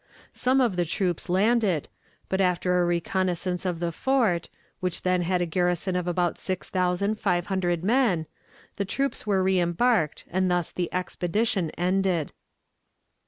Some 0.33 0.61
of 0.61 0.77
the 0.77 0.83
troops 0.83 1.29
landed, 1.29 1.87
but 2.27 2.41
after 2.41 2.81
a 2.81 2.85
reconnaissance 2.85 3.67
of 3.67 3.79
the 3.79 3.91
fort, 3.91 4.49
which 4.79 5.03
then 5.03 5.21
had 5.21 5.41
a 5.41 5.45
garrison 5.45 5.95
of 5.95 6.07
about 6.07 6.39
six 6.39 6.71
thousand 6.71 7.19
five 7.19 7.45
hundred 7.53 7.83
men, 7.83 8.25
the 8.77 8.85
troops 8.85 9.27
were 9.27 9.43
reembarked, 9.43 10.25
and 10.31 10.49
thus 10.49 10.71
the 10.71 10.91
expedition 10.91 11.69
ended. 11.77 12.33